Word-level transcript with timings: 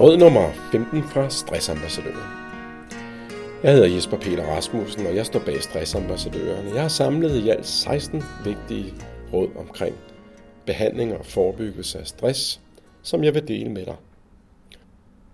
Råd 0.00 0.16
nummer 0.16 0.52
15 0.72 1.02
fra 1.02 1.30
Stressambassadøren. 1.30 2.30
Jeg 3.62 3.72
hedder 3.72 3.94
Jesper 3.94 4.16
Peter 4.18 4.44
Rasmussen, 4.44 5.06
og 5.06 5.16
jeg 5.16 5.26
står 5.26 5.40
bag 5.40 5.62
Stressambassadørerne. 5.62 6.74
Jeg 6.74 6.82
har 6.82 6.88
samlet 6.88 7.44
i 7.44 7.48
alt 7.48 7.66
16 7.66 8.22
vigtige 8.44 8.94
råd 9.32 9.48
omkring 9.56 9.96
behandling 10.66 11.14
og 11.16 11.26
forebyggelse 11.26 11.98
af 11.98 12.06
stress, 12.06 12.60
som 13.02 13.24
jeg 13.24 13.34
vil 13.34 13.48
dele 13.48 13.70
med 13.70 13.84
dig. 13.84 13.96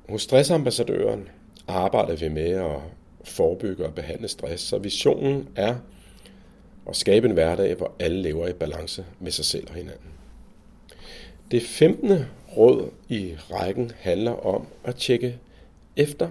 Hos 0.09 0.23
Stressambassadøren 0.23 1.29
arbejder 1.69 2.17
vi 2.17 2.29
med 2.29 2.51
at 2.51 2.81
forebygge 3.25 3.87
og 3.87 3.95
behandle 3.95 4.29
stress, 4.29 4.65
så 4.65 4.79
visionen 4.79 5.49
er 5.57 5.77
at 6.89 6.97
skabe 6.97 7.29
en 7.29 7.35
hverdag, 7.35 7.75
hvor 7.75 7.93
alle 7.99 8.23
lever 8.23 8.49
i 8.49 8.53
balance 8.53 9.05
med 9.21 9.31
sig 9.31 9.45
selv 9.45 9.67
og 9.69 9.75
hinanden. 9.75 10.11
Det 11.51 11.63
15 11.63 12.19
råd 12.57 12.91
i 13.09 13.35
rækken 13.51 13.93
handler 13.99 14.47
om 14.47 14.67
at 14.85 14.97
tjekke 14.97 15.39
efter, 15.97 16.29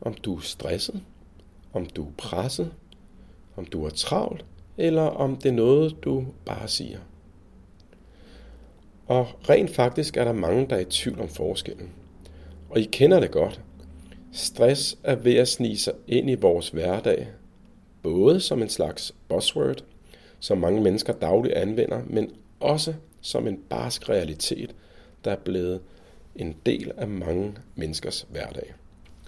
om 0.00 0.14
du 0.14 0.36
er 0.36 0.40
stresset, 0.40 1.02
om 1.72 1.86
du 1.86 2.02
er 2.02 2.12
presset, 2.16 2.72
om 3.56 3.64
du 3.64 3.84
er 3.84 3.90
travlt, 3.90 4.44
eller 4.76 5.02
om 5.02 5.36
det 5.36 5.48
er 5.48 5.52
noget, 5.52 5.96
du 6.04 6.26
bare 6.44 6.68
siger. 6.68 6.98
Og 9.06 9.26
rent 9.50 9.70
faktisk 9.70 10.16
er 10.16 10.24
der 10.24 10.32
mange, 10.32 10.66
der 10.70 10.76
er 10.76 10.80
i 10.80 10.84
tvivl 10.84 11.20
om 11.20 11.28
forskellen. 11.28 11.90
Og 12.70 12.80
I 12.80 12.84
kender 12.84 13.20
det 13.20 13.30
godt. 13.30 13.60
Stress 14.32 14.98
er 15.02 15.14
ved 15.14 15.34
at 15.34 15.48
snige 15.48 15.78
sig 15.78 15.94
ind 16.08 16.30
i 16.30 16.34
vores 16.34 16.68
hverdag, 16.68 17.28
både 18.02 18.40
som 18.40 18.62
en 18.62 18.68
slags 18.68 19.14
buzzword, 19.28 19.84
som 20.40 20.58
mange 20.58 20.82
mennesker 20.82 21.12
dagligt 21.12 21.54
anvender, 21.54 22.02
men 22.06 22.30
også 22.60 22.94
som 23.20 23.46
en 23.46 23.58
barsk 23.68 24.08
realitet, 24.08 24.74
der 25.24 25.30
er 25.30 25.36
blevet 25.36 25.80
en 26.36 26.56
del 26.66 26.92
af 26.96 27.08
mange 27.08 27.54
menneskers 27.74 28.26
hverdag. 28.30 28.74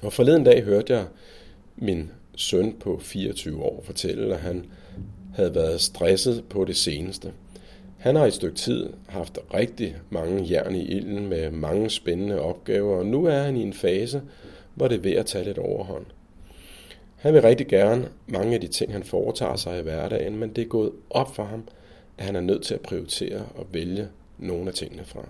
Og 0.03 0.13
forleden 0.13 0.45
dag 0.45 0.63
hørte 0.63 0.93
jeg 0.93 1.05
min 1.77 2.11
søn 2.37 2.77
på 2.81 2.99
24 3.03 3.63
år 3.63 3.83
fortælle, 3.85 4.35
at 4.35 4.41
han 4.41 4.65
havde 5.35 5.55
været 5.55 5.81
stresset 5.81 6.45
på 6.49 6.65
det 6.65 6.77
seneste. 6.77 7.33
Han 7.99 8.17
har 8.17 8.25
i 8.25 8.29
et 8.29 8.35
stykke 8.35 8.57
tid 8.57 8.89
haft 9.09 9.39
rigtig 9.55 9.97
mange 10.11 10.47
jern 10.51 10.75
i 10.75 10.85
ilden 10.85 11.27
med 11.27 11.51
mange 11.51 11.91
spændende 11.91 12.41
opgaver, 12.41 12.99
og 12.99 13.07
nu 13.07 13.25
er 13.25 13.39
han 13.39 13.57
i 13.57 13.63
en 13.63 13.73
fase, 13.73 14.23
hvor 14.75 14.89
det 14.89 14.97
er 14.97 15.03
ved 15.03 15.13
at 15.13 15.27
tage 15.27 15.45
lidt 15.45 15.59
overhånd. 15.59 16.07
Han 17.17 17.35
vil 17.35 17.43
rigtig 17.43 17.67
gerne 17.67 18.09
mange 18.27 18.55
af 18.55 18.61
de 18.61 18.67
ting, 18.67 18.93
han 18.93 19.05
foretager 19.05 19.57
sig 19.57 19.79
i 19.79 19.83
hverdagen, 19.83 20.37
men 20.37 20.51
det 20.51 20.63
er 20.63 20.69
gået 20.69 20.93
op 21.11 21.35
for 21.35 21.45
ham, 21.45 21.69
at 22.19 22.25
han 22.25 22.37
er 22.37 22.41
nødt 22.41 22.63
til 22.63 22.75
at 22.75 22.81
prioritere 22.81 23.47
og 23.55 23.67
vælge 23.73 24.09
nogle 24.39 24.69
af 24.69 24.75
tingene 24.75 25.05
fra. 25.05 25.29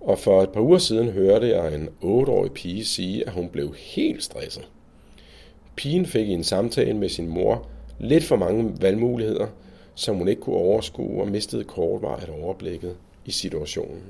Og 0.00 0.18
for 0.18 0.42
et 0.42 0.50
par 0.50 0.60
uger 0.60 0.78
siden 0.78 1.08
hørte 1.08 1.48
jeg 1.48 1.74
en 1.74 1.88
8-årig 2.02 2.52
pige 2.52 2.84
sige, 2.84 3.26
at 3.26 3.32
hun 3.32 3.48
blev 3.48 3.74
helt 3.78 4.22
stresset. 4.22 4.68
Pigen 5.76 6.06
fik 6.06 6.28
i 6.28 6.32
en 6.32 6.44
samtale 6.44 6.94
med 6.94 7.08
sin 7.08 7.28
mor 7.28 7.66
lidt 7.98 8.24
for 8.24 8.36
mange 8.36 8.74
valgmuligheder, 8.80 9.46
som 9.94 10.16
hun 10.16 10.28
ikke 10.28 10.42
kunne 10.42 10.56
overskue 10.56 11.22
og 11.22 11.28
mistede 11.28 11.64
kortvarigt 11.64 12.30
overblikket 12.30 12.96
i 13.24 13.30
situationen. 13.30 14.02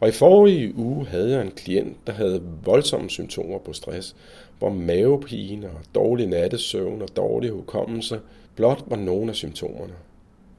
Og 0.00 0.08
i 0.08 0.12
forrige 0.12 0.76
uge 0.76 1.06
havde 1.06 1.30
jeg 1.30 1.42
en 1.42 1.50
klient, 1.50 1.96
der 2.06 2.12
havde 2.12 2.42
voldsomme 2.64 3.10
symptomer 3.10 3.58
på 3.58 3.72
stress, 3.72 4.16
hvor 4.58 4.70
mavepine 4.70 5.66
og 5.66 5.80
dårlig 5.94 6.26
nattesøvn 6.26 7.02
og 7.02 7.08
dårlig 7.16 7.50
hukommelse 7.50 8.20
blot 8.56 8.84
var 8.86 8.96
nogle 8.96 9.30
af 9.30 9.36
symptomerne. 9.36 9.92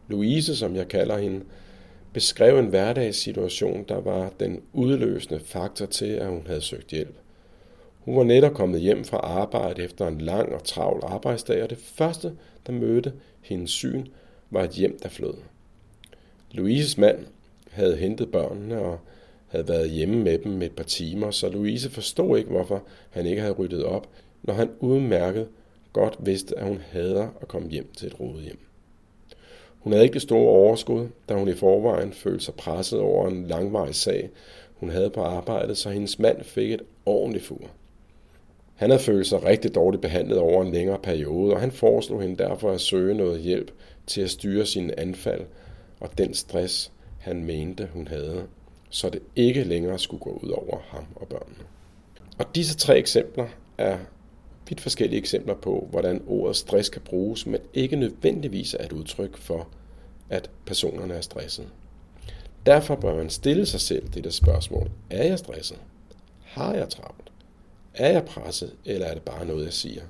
Louise, 0.08 0.56
som 0.56 0.76
jeg 0.76 0.88
kalder 0.88 1.18
hende, 1.18 1.42
beskrev 2.14 2.60
en 2.60 2.68
hverdagssituation, 2.68 3.86
der 3.90 4.02
var 4.02 4.32
den 4.40 4.62
udløsende 4.74 5.40
faktor 5.40 5.86
til, 5.86 6.06
at 6.06 6.28
hun 6.28 6.44
havde 6.48 6.62
søgt 6.62 6.88
hjælp. 6.88 7.16
Hun 8.00 8.18
var 8.18 8.24
netop 8.24 8.54
kommet 8.54 8.82
hjem 8.82 9.04
fra 9.04 9.18
arbejde 9.18 9.84
efter 9.84 10.08
en 10.08 10.22
lang 10.22 10.54
og 10.54 10.64
travl 10.64 11.00
arbejdsdag, 11.04 11.64
og 11.64 11.70
det 11.70 11.78
første, 11.78 12.34
der 12.68 12.74
mødte 12.74 13.14
hendes 13.42 13.72
syn, 13.72 14.06
var 14.50 14.64
et 14.64 14.72
hjem, 14.72 15.00
der 15.04 15.10
flød. 15.10 15.34
Louises 16.52 16.98
mand 16.98 17.26
havde 17.72 17.98
hentet 17.98 18.32
børnene 18.32 18.80
og 18.80 19.00
havde 19.48 19.68
været 19.68 19.90
hjemme 19.90 20.24
med 20.24 20.38
dem 20.38 20.62
et 20.62 20.76
par 20.76 20.84
timer, 20.84 21.32
så 21.32 21.50
Louise 21.50 21.90
forstod 21.90 22.38
ikke, 22.38 22.50
hvorfor 22.50 22.84
han 23.10 23.26
ikke 23.26 23.42
havde 23.42 23.54
ryddet 23.54 23.84
op, 23.84 24.10
når 24.44 24.54
han 24.54 24.70
udmærket 24.80 25.48
godt 25.94 26.18
vidste, 26.20 26.60
at 26.60 26.68
hun 26.68 26.82
hader 26.92 27.28
at 27.42 27.48
komme 27.48 27.70
hjem 27.70 27.92
til 27.98 28.08
et 28.08 28.20
rodet 28.20 28.44
hjem. 28.44 28.60
Hun 29.82 29.94
havde 29.94 30.06
ikke 30.06 30.14
det 30.14 30.22
store 30.22 30.50
overskud, 30.50 31.08
da 31.30 31.34
hun 31.34 31.48
i 31.48 31.54
forvejen 31.54 32.14
følte 32.14 32.46
sig 32.46 32.54
presset 32.54 33.00
over 33.00 33.28
en 33.28 33.48
langvarig 33.48 33.96
sag, 33.96 34.30
hun 34.76 34.90
havde 34.90 35.10
på 35.10 35.22
arbejdet, 35.22 35.78
så 35.78 35.90
hendes 35.90 36.20
mand 36.20 36.44
fik 36.44 36.72
et 36.72 36.82
ordentligt 37.06 37.46
fur. 37.46 37.62
Han 38.76 38.90
havde 38.90 39.02
følt 39.02 39.28
sig 39.28 39.44
rigtig 39.44 39.76
dårligt 39.76 40.02
behandlet 40.02 40.38
over 40.38 40.64
en 40.64 40.72
længere 40.72 41.00
periode, 41.04 41.54
og 41.54 41.60
han 41.60 41.72
foreslog 41.72 42.22
hende 42.22 42.44
derfor 42.44 42.72
at 42.72 42.82
søge 42.82 43.14
noget 43.14 43.42
hjælp 43.42 43.72
til 44.08 44.22
at 44.22 44.30
styre 44.30 44.66
sine 44.66 45.00
anfald 45.00 45.42
og 46.00 46.18
den 46.18 46.34
stress, 46.34 46.92
han 47.20 47.46
mente, 47.46 47.90
hun 47.94 48.08
havde, 48.08 48.44
så 48.90 49.10
det 49.10 49.22
ikke 49.36 49.64
længere 49.64 50.00
skulle 50.00 50.22
gå 50.22 50.40
ud 50.44 50.50
over 50.50 50.78
ham 50.88 51.06
og 51.16 51.28
børnene. 51.28 51.64
Og 52.38 52.56
disse 52.56 52.78
tre 52.78 52.98
eksempler 52.98 53.48
er 53.78 53.98
vidt 54.70 54.82
forskellige 54.82 55.20
eksempler 55.20 55.56
på, 55.56 55.88
hvordan 55.92 56.24
ordet 56.28 56.56
stress 56.56 56.90
kan 56.90 57.02
bruges, 57.02 57.46
men 57.46 57.60
ikke 57.74 57.96
nødvendigvis 57.96 58.74
er 58.74 58.86
et 58.86 58.92
udtryk 58.92 59.38
for, 59.38 59.68
at 60.30 60.50
personerne 60.66 61.14
er 61.14 61.22
stresset. 61.22 61.68
Derfor 62.66 62.96
bør 62.96 63.16
man 63.16 63.30
stille 63.30 63.66
sig 63.66 63.80
selv 63.80 64.08
dette 64.08 64.32
spørgsmål. 64.32 64.92
Er 65.10 65.24
jeg 65.24 65.40
stresset? 65.40 65.78
Har 66.44 66.74
jeg 66.74 66.90
travlt? 66.90 67.32
Er 67.94 68.12
jeg 68.12 68.26
presset, 68.26 68.76
eller 68.86 69.06
er 69.06 69.14
det 69.14 69.24
bare 69.24 69.46
noget, 69.46 69.66
jeg 69.66 69.74
siger? 69.74 70.02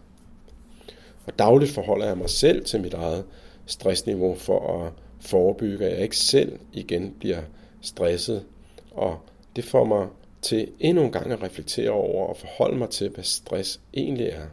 Og 1.26 1.40
dagligt 1.40 1.72
forholder 1.72 2.06
jeg 2.06 2.18
mig 2.18 2.30
selv 2.30 2.66
til 2.66 2.82
mit 2.82 2.94
eget 2.94 3.26
stressniveau 3.66 4.36
for 4.36 4.86
at 4.86 4.94
forebygge, 5.20 5.86
at 5.86 5.92
jeg 5.92 6.02
ikke 6.02 6.18
selv 6.18 6.60
igen 6.74 7.16
bliver 7.20 7.42
stresset. 7.82 8.46
Og 8.92 9.20
det 9.56 9.64
får 9.64 9.84
mig 9.84 10.08
til 10.42 10.72
endnu 10.80 11.04
en 11.04 11.12
gang 11.12 11.32
at 11.32 11.44
reflektere 11.44 11.90
over 11.90 12.28
og 12.28 12.38
forholde 12.38 12.78
mig 12.78 12.90
til, 12.90 13.10
hvad 13.10 13.24
stress 13.24 13.80
egentlig 13.94 14.28
er. 14.28 14.46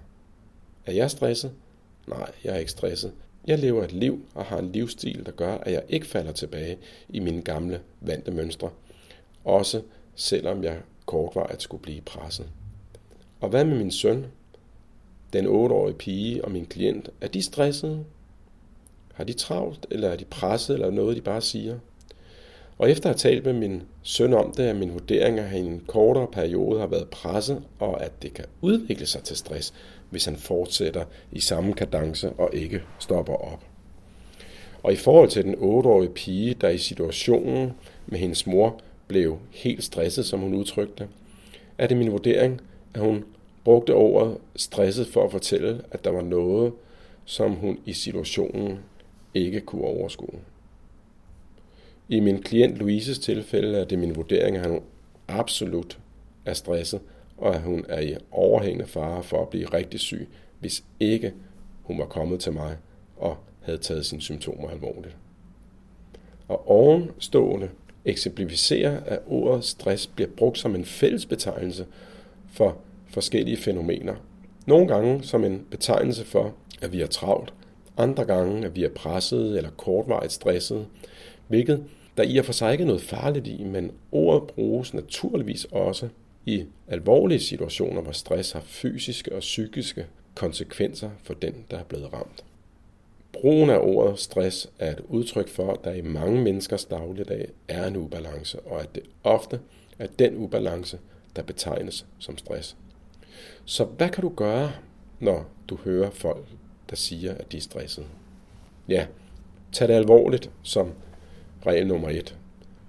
Er 0.86 0.92
jeg 0.92 1.10
stresset? 1.10 1.52
Nej, 2.06 2.30
jeg 2.44 2.54
er 2.54 2.58
ikke 2.58 2.70
stresset. 2.70 3.12
Jeg 3.46 3.58
lever 3.58 3.84
et 3.84 3.92
liv 3.92 4.26
og 4.34 4.44
har 4.44 4.58
en 4.58 4.72
livsstil, 4.72 5.26
der 5.26 5.32
gør, 5.32 5.54
at 5.54 5.72
jeg 5.72 5.82
ikke 5.88 6.06
falder 6.06 6.32
tilbage 6.32 6.78
i 7.08 7.18
mine 7.18 7.42
gamle 7.42 7.80
vante 8.00 8.30
mønstre. 8.30 8.70
Også 9.44 9.82
selvom 10.14 10.64
jeg 10.64 10.78
kortvarigt 11.06 11.62
skulle 11.62 11.82
blive 11.82 12.00
presset. 12.00 12.48
Og 13.40 13.48
hvad 13.48 13.64
med 13.64 13.76
min 13.78 13.90
søn? 13.90 14.26
Den 15.32 15.46
8-årige 15.46 15.96
pige 15.96 16.44
og 16.44 16.50
min 16.50 16.66
klient, 16.66 17.10
er 17.20 17.28
de 17.28 17.42
stressede? 17.42 18.04
Har 19.14 19.24
de 19.24 19.32
travlt, 19.32 19.86
eller 19.90 20.08
er 20.08 20.16
de 20.16 20.24
presset, 20.24 20.74
eller 20.74 20.90
noget, 20.90 21.16
de 21.16 21.22
bare 21.22 21.40
siger? 21.40 21.78
Og 22.78 22.90
efter 22.90 23.10
at 23.10 23.22
have 23.22 23.32
talt 23.32 23.44
med 23.44 23.52
min 23.52 23.82
søn 24.02 24.34
om 24.34 24.52
det, 24.52 24.68
er 24.68 24.72
min 24.72 24.92
vurdering, 24.92 25.38
at 25.38 25.52
i 25.52 25.58
en 25.58 25.82
kortere 25.86 26.26
periode 26.32 26.80
har 26.80 26.86
været 26.86 27.08
presset, 27.08 27.62
og 27.78 28.02
at 28.04 28.22
det 28.22 28.34
kan 28.34 28.44
udvikle 28.60 29.06
sig 29.06 29.22
til 29.22 29.36
stress, 29.36 29.74
hvis 30.10 30.24
han 30.24 30.36
fortsætter 30.36 31.04
i 31.32 31.40
samme 31.40 31.72
kadence 31.72 32.30
og 32.30 32.50
ikke 32.52 32.82
stopper 32.98 33.34
op. 33.34 33.64
Og 34.82 34.92
i 34.92 34.96
forhold 34.96 35.28
til 35.28 35.44
den 35.44 35.54
8-årige 35.54 36.10
pige, 36.10 36.54
der 36.54 36.68
i 36.68 36.78
situationen 36.78 37.72
med 38.06 38.18
hendes 38.18 38.46
mor 38.46 38.80
blev 39.08 39.38
helt 39.50 39.84
stresset, 39.84 40.26
som 40.26 40.40
hun 40.40 40.54
udtrykte, 40.54 41.08
er 41.78 41.86
det 41.86 41.96
min 41.96 42.12
vurdering, 42.12 42.60
at 42.94 43.00
hun 43.00 43.24
brugte 43.64 43.94
ordet 43.94 44.36
stresset 44.56 45.06
for 45.06 45.24
at 45.24 45.30
fortælle, 45.30 45.80
at 45.90 46.04
der 46.04 46.10
var 46.10 46.22
noget, 46.22 46.72
som 47.24 47.52
hun 47.52 47.78
i 47.86 47.92
situationen 47.92 48.78
ikke 49.34 49.60
kunne 49.60 49.84
overskue. 49.84 50.38
I 52.08 52.20
min 52.20 52.42
klient 52.42 52.78
Louises 52.78 53.18
tilfælde 53.18 53.78
er 53.78 53.84
det 53.84 53.98
min 53.98 54.16
vurdering, 54.16 54.56
at 54.56 54.62
han 54.62 54.82
absolut 55.28 55.98
er 56.44 56.54
stresset, 56.54 57.00
og 57.36 57.54
at 57.54 57.60
hun 57.60 57.84
er 57.88 58.00
i 58.00 58.16
overhængende 58.30 58.86
fare 58.86 59.22
for 59.22 59.42
at 59.42 59.48
blive 59.48 59.66
rigtig 59.66 60.00
syg, 60.00 60.28
hvis 60.60 60.84
ikke 61.00 61.32
hun 61.82 61.98
var 61.98 62.06
kommet 62.06 62.40
til 62.40 62.52
mig 62.52 62.76
og 63.16 63.36
havde 63.60 63.78
taget 63.78 64.06
sine 64.06 64.20
symptomer 64.20 64.68
alvorligt. 64.68 65.16
Og 66.48 66.70
ovenstående 66.70 67.68
eksemplificerer, 68.04 69.00
at 69.06 69.18
ordet 69.26 69.64
stress 69.64 70.06
bliver 70.06 70.30
brugt 70.36 70.58
som 70.58 70.74
en 70.74 70.84
fælles 70.84 71.26
betegnelse 71.26 71.86
for 72.52 72.76
forskellige 73.06 73.56
fænomener. 73.56 74.14
Nogle 74.66 74.88
gange 74.88 75.22
som 75.22 75.44
en 75.44 75.66
betegnelse 75.70 76.24
for, 76.24 76.54
at 76.82 76.92
vi 76.92 77.00
er 77.00 77.06
travlt, 77.06 77.52
andre 77.96 78.24
gange, 78.24 78.66
at 78.66 78.76
vi 78.76 78.84
er 78.84 78.88
presset 78.88 79.56
eller 79.56 79.70
kortvarigt 79.70 80.32
stresset, 80.32 80.86
hvilket 81.48 81.84
der 82.18 82.24
i 82.24 82.38
og 82.38 82.44
for 82.44 82.52
sig 82.52 82.72
ikke 82.72 82.82
er 82.82 82.86
noget 82.86 83.02
farligt 83.02 83.46
i, 83.46 83.64
men 83.64 83.92
ordet 84.12 84.54
bruges 84.54 84.94
naturligvis 84.94 85.64
også 85.64 86.08
i 86.46 86.64
alvorlige 86.88 87.40
situationer, 87.40 88.00
hvor 88.00 88.12
stress 88.12 88.52
har 88.52 88.60
fysiske 88.60 89.34
og 89.34 89.40
psykiske 89.40 90.06
konsekvenser 90.34 91.10
for 91.22 91.34
den, 91.34 91.64
der 91.70 91.78
er 91.78 91.84
blevet 91.84 92.12
ramt. 92.12 92.44
Brugen 93.32 93.70
af 93.70 93.78
ordet 93.78 94.18
stress 94.18 94.70
er 94.78 94.92
et 94.92 95.00
udtryk 95.08 95.48
for, 95.48 95.72
at 95.72 95.84
der 95.84 95.92
i 95.92 96.00
mange 96.00 96.42
menneskers 96.42 96.84
dagligdag 96.84 97.48
er 97.68 97.86
en 97.86 97.96
ubalance, 97.96 98.60
og 98.60 98.80
at 98.80 98.94
det 98.94 99.02
ofte 99.24 99.60
er 99.98 100.06
den 100.18 100.36
ubalance, 100.36 100.98
der 101.36 101.42
betegnes 101.42 102.06
som 102.18 102.38
stress. 102.38 102.76
Så 103.64 103.84
hvad 103.84 104.08
kan 104.08 104.22
du 104.22 104.28
gøre, 104.28 104.72
når 105.20 105.46
du 105.68 105.76
hører 105.76 106.10
folk, 106.10 106.46
der 106.90 106.96
siger, 106.96 107.34
at 107.34 107.52
de 107.52 107.56
er 107.56 107.60
stressede? 107.60 108.06
Ja, 108.88 109.06
tag 109.72 109.88
det 109.88 109.94
alvorligt 109.94 110.50
som 110.62 110.92
regel 111.66 111.86
nummer 111.86 112.08
et. 112.08 112.36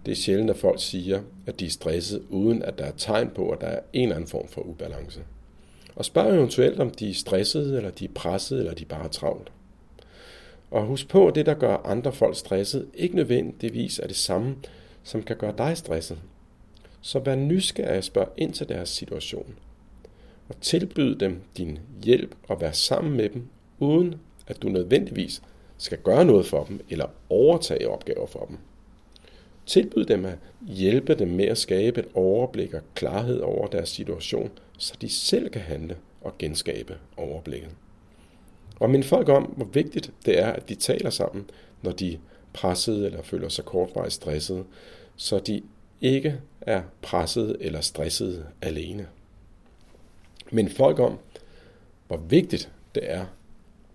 Det 0.05 0.11
er 0.11 0.15
sjældent, 0.15 0.49
at 0.49 0.57
folk 0.57 0.81
siger, 0.81 1.21
at 1.45 1.59
de 1.59 1.65
er 1.65 1.69
stresset, 1.69 2.21
uden 2.29 2.63
at 2.63 2.77
der 2.77 2.85
er 2.85 2.91
tegn 2.97 3.29
på, 3.29 3.49
at 3.49 3.61
der 3.61 3.67
er 3.67 3.79
en 3.93 4.03
eller 4.03 4.15
anden 4.15 4.29
form 4.29 4.47
for 4.47 4.61
ubalance. 4.61 5.21
Og 5.95 6.05
spørg 6.05 6.35
eventuelt, 6.35 6.79
om 6.79 6.89
de 6.89 7.09
er 7.09 7.13
stressede, 7.13 7.77
eller 7.77 7.91
de 7.91 8.05
er 8.05 8.09
presset, 8.15 8.59
eller 8.59 8.73
de 8.73 8.85
bare 8.85 9.03
er 9.03 9.09
travlt. 9.09 9.51
Og 10.71 10.85
husk 10.85 11.07
på, 11.07 11.27
at 11.27 11.35
det, 11.35 11.45
der 11.45 11.53
gør 11.53 11.77
andre 11.77 12.13
folk 12.13 12.35
stresset, 12.35 12.87
ikke 12.93 13.15
nødvendigvis 13.15 13.99
er 13.99 14.07
det 14.07 14.15
samme, 14.15 14.55
som 15.03 15.23
kan 15.23 15.37
gøre 15.37 15.53
dig 15.57 15.77
stresset. 15.77 16.17
Så 17.01 17.19
vær 17.19 17.35
nysgerrig 17.35 17.97
og 17.97 18.03
spørg 18.03 18.33
ind 18.37 18.53
til 18.53 18.69
deres 18.69 18.89
situation. 18.89 19.55
Og 20.49 20.55
tilbyd 20.61 21.15
dem 21.15 21.41
din 21.57 21.79
hjælp 22.03 22.35
og 22.47 22.61
vær 22.61 22.71
sammen 22.71 23.17
med 23.17 23.29
dem, 23.29 23.47
uden 23.79 24.15
at 24.47 24.61
du 24.61 24.69
nødvendigvis 24.69 25.41
skal 25.79 25.97
gøre 25.97 26.25
noget 26.25 26.45
for 26.45 26.63
dem 26.63 26.85
eller 26.89 27.05
overtage 27.29 27.89
opgaver 27.89 28.27
for 28.27 28.45
dem. 28.45 28.57
Tilbyd 29.65 30.05
dem 30.05 30.25
at 30.25 30.37
hjælpe 30.67 31.15
dem 31.15 31.27
med 31.27 31.45
at 31.45 31.57
skabe 31.57 31.99
et 31.99 32.07
overblik 32.13 32.73
og 32.73 32.81
klarhed 32.95 33.39
over 33.39 33.67
deres 33.67 33.89
situation, 33.89 34.51
så 34.77 34.93
de 35.01 35.09
selv 35.09 35.49
kan 35.49 35.61
handle 35.61 35.97
og 36.21 36.37
genskabe 36.37 36.97
overblikket. 37.17 37.69
Og 38.79 38.89
minde 38.89 39.07
folk 39.07 39.29
om, 39.29 39.43
hvor 39.43 39.65
vigtigt 39.65 40.11
det 40.25 40.39
er, 40.39 40.51
at 40.51 40.69
de 40.69 40.75
taler 40.75 41.09
sammen, 41.09 41.49
når 41.81 41.91
de 41.91 42.13
er 42.13 42.17
pressede 42.53 43.05
eller 43.05 43.21
føler 43.21 43.49
sig 43.49 43.65
kortvarigt 43.65 44.13
stressede, 44.13 44.63
så 45.15 45.39
de 45.39 45.61
ikke 46.01 46.39
er 46.61 46.81
pressede 47.01 47.57
eller 47.59 47.81
stressede 47.81 48.45
alene. 48.61 49.07
Men 50.51 50.69
folk 50.69 50.99
om, 50.99 51.19
hvor 52.07 52.17
vigtigt 52.17 52.71
det 52.95 53.11
er, 53.11 53.25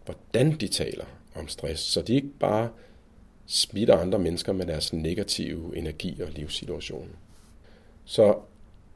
hvordan 0.04 0.56
de 0.56 0.68
taler 0.68 1.04
om 1.34 1.48
stress, 1.48 1.82
så 1.82 2.02
de 2.02 2.14
ikke 2.14 2.30
bare 2.40 2.68
smitter 3.46 3.96
andre 3.96 4.18
mennesker 4.18 4.52
med 4.52 4.66
deres 4.66 4.92
negative 4.92 5.76
energi 5.76 6.20
og 6.22 6.28
livssituation. 6.30 7.08
Så 8.04 8.36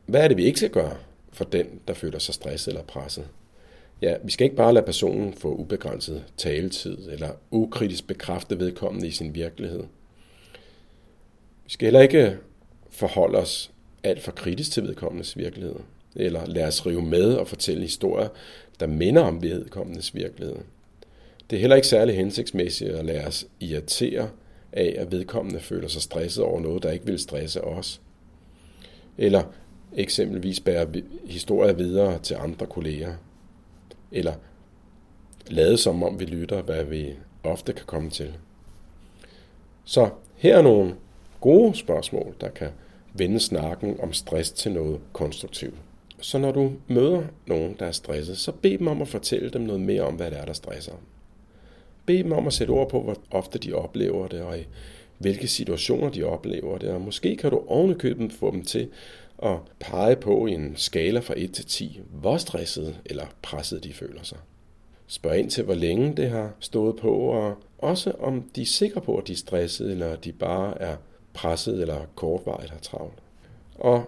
hvad 0.07 0.25
er 0.25 0.29
det, 0.29 0.37
vi 0.37 0.45
ikke 0.45 0.59
skal 0.59 0.71
gøre 0.71 0.97
for 1.33 1.45
den, 1.45 1.81
der 1.89 1.95
føler 1.95 2.19
sig 2.19 2.35
stresset 2.35 2.69
eller 2.71 2.83
presset? 2.83 3.29
Ja, 4.03 4.17
vi 4.25 4.31
skal 4.31 4.45
ikke 4.45 4.57
bare 4.57 4.75
lade 4.75 4.87
personen 4.87 5.35
få 5.35 5.55
ubegrænset 5.55 6.25
taletid 6.37 7.09
eller 7.11 7.31
ukritisk 7.51 8.07
bekræfte 8.07 8.59
vedkommende 8.59 9.09
i 9.09 9.11
sin 9.11 9.35
virkelighed. 9.35 9.85
Vi 11.65 11.71
skal 11.71 11.87
heller 11.87 12.01
ikke 12.01 12.39
forholde 12.91 13.39
os 13.39 13.71
alt 14.03 14.23
for 14.23 14.33
kritisk 14.33 14.73
til 14.73 14.83
vedkommendes 14.83 15.37
virkelighed, 15.37 15.77
eller 16.17 16.47
lade 16.47 16.67
os 16.67 16.87
rive 16.87 17.03
med 17.03 17.35
og 17.35 17.49
fortælle 17.49 17.83
historier, 17.83 18.29
der 18.81 18.87
minder 18.87 19.23
om 19.23 19.43
vedkommendes 19.43 20.15
virkelighed. 20.15 20.57
Det 21.51 21.57
er 21.57 21.61
heller 21.61 21.77
ikke 21.77 21.89
særlig 21.89 22.17
hensigtsmæssigt 22.17 22.91
at 22.91 23.05
lade 23.05 23.27
os 23.27 23.47
irritere 23.61 24.31
af, 24.73 24.95
at 24.99 25.13
vedkommende 25.13 25.61
føler 25.61 25.89
sig 25.89 26.03
stresset 26.03 26.45
over 26.45 26.61
noget, 26.61 26.83
der 26.83 26.91
ikke 26.91 27.07
vil 27.07 27.19
stresse 27.19 27.65
os. 27.65 28.01
Eller 29.19 29.43
eksempelvis 29.97 30.61
bære 30.61 30.87
historier 31.25 31.73
videre 31.73 32.19
til 32.19 32.35
andre 32.35 32.67
kolleger. 32.67 33.15
Eller 34.13 34.35
lade 35.47 35.77
som 35.77 36.03
om 36.03 36.21
vi 36.21 36.25
lytter, 36.25 36.63
hvad 36.63 36.85
vi 36.85 37.15
ofte 37.43 37.73
kan 37.73 37.87
komme 37.87 38.11
til. 38.11 38.35
Så 39.85 40.11
her 40.37 40.57
er 40.57 40.63
nogle 40.63 40.95
gode 41.41 41.75
spørgsmål, 41.75 42.35
der 42.41 42.49
kan 42.49 42.69
vende 43.15 43.41
snakken 43.41 44.01
om 44.01 44.13
stress 44.13 44.51
til 44.51 44.73
noget 44.73 45.01
konstruktivt. 45.13 45.75
Så 46.21 46.39
når 46.39 46.53
du 46.53 46.73
møder 46.89 47.23
nogen, 47.47 47.77
der 47.79 47.87
er 47.87 47.93
stresset, 47.93 48.39
så 48.39 48.53
bed 48.53 48.79
dem 48.79 48.87
om 48.89 49.03
at 49.03 49.09
fortælle 49.09 49.51
dem 49.51 49.63
noget 49.63 49.81
mere 49.81 50.03
om, 50.03 50.15
hvad 50.15 50.31
det 50.31 50.39
er, 50.39 50.45
der 50.45 50.53
stresser 50.53 50.93
bede 52.09 52.23
dem 52.23 52.33
om 52.33 52.47
at 52.47 52.53
sætte 52.53 52.71
ord 52.71 52.91
på, 52.91 53.01
hvor 53.03 53.17
ofte 53.31 53.59
de 53.59 53.73
oplever 53.73 54.29
det, 54.29 54.43
og 54.43 54.59
i 54.59 54.67
hvilke 55.19 55.49
situationer 55.49 56.11
de 56.11 56.25
oplever 56.25 56.79
det. 56.79 56.91
Og 56.91 57.01
måske 57.01 57.37
kan 57.37 57.51
du 57.51 57.63
ovenikøbet 57.67 58.33
få 58.33 58.51
dem 58.51 58.65
til 58.65 58.89
at 59.43 59.57
pege 59.81 60.17
på 60.17 60.47
i 60.47 60.53
en 60.53 60.73
skala 60.77 61.21
fra 61.21 61.35
1 61.37 61.53
til 61.53 61.67
10, 61.67 62.01
hvor 62.13 62.37
stresset 62.37 63.01
eller 63.07 63.27
presset 63.43 63.85
de 63.85 63.93
føler 63.93 64.23
sig. 64.23 64.39
Spørg 65.07 65.39
ind 65.39 65.51
til, 65.51 65.65
hvor 65.65 65.75
længe 65.75 66.17
det 66.17 66.31
har 66.31 66.51
stået 66.61 66.97
på, 66.97 67.13
og 67.13 67.55
også 67.79 68.13
om 68.21 68.43
de 68.57 68.63
er 68.63 68.67
sikre 68.67 69.01
på, 69.01 69.17
at 69.17 69.27
de 69.27 69.33
er 69.33 69.37
stressede, 69.37 69.91
eller 69.91 70.17
de 70.17 70.33
bare 70.33 70.83
er 70.83 70.97
presset 71.35 71.81
eller 71.81 72.01
kortvarigt 72.15 72.71
har 72.71 72.79
travlt. 72.79 73.19
Og, 73.75 74.05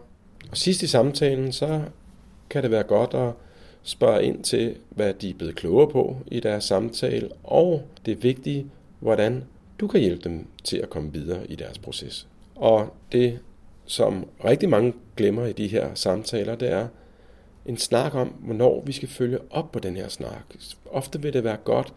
og 0.51 0.57
sidst 0.57 0.83
i 0.83 0.87
samtalen, 0.87 1.53
så 1.53 1.83
kan 2.51 2.63
det 2.63 2.71
være 2.71 2.83
godt 2.83 3.15
at 3.15 3.33
spørger 3.83 4.21
ind 4.21 4.45
til, 4.45 4.77
hvad 4.89 5.15
de 5.15 5.31
er 5.31 5.35
blevet 5.35 5.57
klogere 5.57 5.91
på 5.91 6.17
i 6.27 6.41
deres 6.41 6.65
samtale, 6.65 7.29
og 7.45 7.83
det 8.07 8.23
vigtige, 8.23 8.67
hvordan 8.99 9.45
du 9.81 9.87
kan 9.89 10.01
hjælpe 10.01 10.29
dem 10.29 10.47
til 10.65 10.77
at 10.77 10.91
komme 10.91 11.13
videre 11.13 11.47
i 11.47 11.55
deres 11.55 11.79
proces. 11.79 12.27
Og 12.55 12.95
det, 13.13 13.39
som 13.87 14.29
rigtig 14.45 14.69
mange 14.69 14.93
glemmer 15.17 15.47
i 15.47 15.53
de 15.53 15.67
her 15.67 15.95
samtaler, 15.95 16.55
det 16.55 16.73
er 16.73 16.89
en 17.67 17.77
snak 17.77 18.15
om, 18.15 18.29
hvornår 18.29 18.83
vi 18.87 18.93
skal 18.93 19.09
følge 19.09 19.39
op 19.51 19.73
på 19.73 19.79
den 19.79 19.97
her 19.97 20.09
snak. 20.09 20.45
Ofte 20.91 21.23
vil 21.23 21.33
det 21.33 21.45
være 21.45 21.57
godt, 21.57 21.95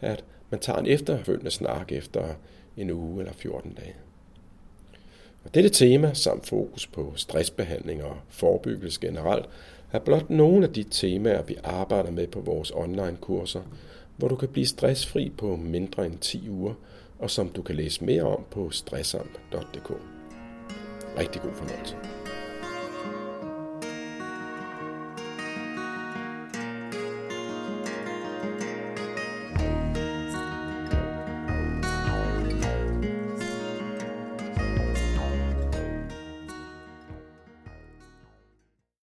at 0.00 0.24
man 0.50 0.60
tager 0.60 0.78
en 0.78 0.86
efterfølgende 0.86 1.50
snak 1.50 1.92
efter 1.92 2.28
en 2.76 2.90
uge 2.90 3.20
eller 3.20 3.32
14 3.32 3.72
dage. 3.72 3.94
Og 5.44 5.54
dette 5.54 5.68
tema 5.68 6.14
samt 6.14 6.46
fokus 6.46 6.86
på 6.86 7.12
stressbehandling 7.16 8.04
og 8.04 8.16
forebyggelse 8.28 9.00
generelt 9.00 9.46
er 9.92 9.98
blot 9.98 10.30
nogle 10.30 10.66
af 10.66 10.72
de 10.72 10.82
temaer, 10.82 11.42
vi 11.42 11.56
arbejder 11.64 12.10
med 12.10 12.26
på 12.26 12.40
vores 12.40 12.70
online-kurser, 12.74 13.62
hvor 14.16 14.28
du 14.28 14.36
kan 14.36 14.48
blive 14.48 14.66
stressfri 14.66 15.32
på 15.38 15.56
mindre 15.56 16.06
end 16.06 16.18
10 16.18 16.48
uger, 16.50 16.74
og 17.18 17.30
som 17.30 17.48
du 17.48 17.62
kan 17.62 17.74
læse 17.74 18.04
mere 18.04 18.22
om 18.22 18.44
på 18.50 18.70
stressamp.dk. 18.70 19.92
Rigtig 21.18 21.42
god 21.42 21.54
fornøjelse. 21.54 22.13